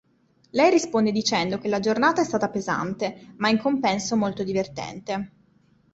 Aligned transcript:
Lei 0.49 0.71
risponde 0.71 1.11
dicendo 1.11 1.59
che 1.59 1.67
la 1.67 1.77
giornata 1.79 2.21
è 2.21 2.25
stata 2.25 2.49
pesante, 2.49 3.35
ma 3.37 3.49
in 3.49 3.59
compenso 3.59 4.15
molto 4.15 4.43
divertente. 4.43 5.31